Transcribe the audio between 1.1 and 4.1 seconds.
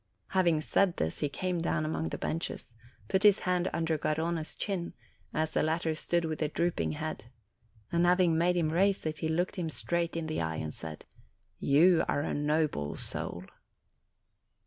he came down among the benches, put his hand under